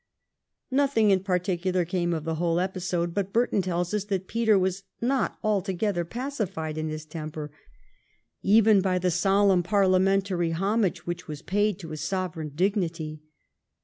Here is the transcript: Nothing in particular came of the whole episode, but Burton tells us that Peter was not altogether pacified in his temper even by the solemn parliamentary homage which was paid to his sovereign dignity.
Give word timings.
Nothing 0.71 1.11
in 1.11 1.19
particular 1.23 1.85
came 1.85 2.11
of 2.11 2.23
the 2.23 2.33
whole 2.41 2.59
episode, 2.59 3.13
but 3.13 3.31
Burton 3.31 3.61
tells 3.61 3.93
us 3.93 4.05
that 4.05 4.27
Peter 4.27 4.57
was 4.57 4.81
not 4.99 5.37
altogether 5.43 6.03
pacified 6.03 6.75
in 6.75 6.89
his 6.89 7.05
temper 7.05 7.51
even 8.41 8.81
by 8.81 8.97
the 8.97 9.11
solemn 9.11 9.61
parliamentary 9.61 10.53
homage 10.53 11.05
which 11.05 11.27
was 11.27 11.43
paid 11.43 11.77
to 11.77 11.89
his 11.89 12.01
sovereign 12.01 12.49
dignity. 12.55 13.21